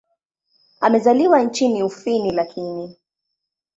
Amezaliwa 0.79 1.41
nchini 1.43 1.83
Ufini 1.83 2.31
lakini. 2.31 2.95